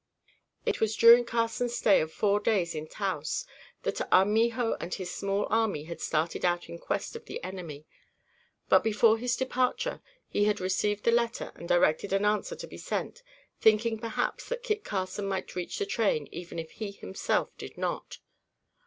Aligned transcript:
It 0.65 0.81
was 0.81 0.95
during 0.95 1.25
Carson's 1.25 1.75
stay 1.75 2.01
of 2.01 2.11
four 2.11 2.39
days 2.39 2.73
in 2.73 2.87
Taos, 2.87 3.45
that 3.83 4.01
Armijo 4.11 4.73
and 4.81 4.91
his 4.91 5.13
small 5.13 5.45
army 5.51 5.83
had 5.83 6.01
started 6.01 6.43
out 6.43 6.67
in 6.67 6.79
quest 6.79 7.15
of 7.15 7.25
the 7.25 7.39
enemy; 7.43 7.85
but, 8.67 8.83
before 8.83 9.19
his 9.19 9.35
departure, 9.35 10.01
he 10.27 10.45
had 10.45 10.59
received 10.59 11.03
the 11.03 11.11
letter 11.11 11.51
and 11.53 11.69
directed 11.69 12.13
an 12.13 12.25
answer 12.25 12.55
to 12.55 12.65
be 12.65 12.79
sent, 12.79 13.21
thinking 13.59 13.99
perhaps, 13.99 14.49
that 14.49 14.63
Kit 14.63 14.83
Carson 14.83 15.27
might 15.27 15.55
reach 15.55 15.77
the 15.77 15.85
train 15.85 16.27
even 16.31 16.57
if 16.57 16.71
he 16.71 16.89
himself 16.89 17.55
did 17.55 17.77
not. 17.77 18.17